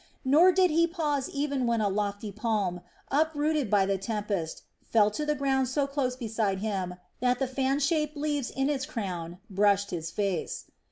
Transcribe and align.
Nor 0.25 0.51
did 0.51 0.71
he 0.71 0.87
pause 0.87 1.29
even 1.29 1.67
when 1.67 1.79
a 1.79 1.87
lofty 1.87 2.31
palm, 2.31 2.81
uprooted 3.11 3.69
by 3.69 3.85
the 3.85 3.99
tempest, 3.99 4.63
fell 4.89 5.11
to 5.11 5.27
the 5.27 5.35
ground 5.35 5.67
so 5.67 5.85
close 5.85 6.15
beside 6.15 6.57
him 6.57 6.95
that 7.19 7.37
the 7.37 7.45
fan 7.45 7.79
shaped 7.79 8.17
leaves 8.17 8.49
in 8.49 8.67
its 8.67 8.87
crown 8.87 9.37
brushed 9.47 9.91
his 9.91 10.09
face. 10.09 10.65